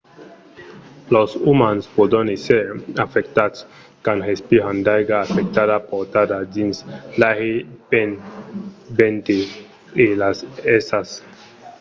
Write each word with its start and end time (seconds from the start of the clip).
los 1.13 1.31
umans 1.53 1.83
pòdon 1.95 2.27
èsser 2.35 2.65
afectats 3.05 3.57
quand 4.03 4.19
respiran 4.31 4.77
d'aiga 4.85 5.17
afectada 5.25 5.75
portada 5.91 6.37
dins 6.55 6.75
l'aire 7.19 7.53
pel 7.89 8.11
vent 8.97 9.25
e 10.03 10.07
las 10.21 10.37
èrsas 10.77 11.09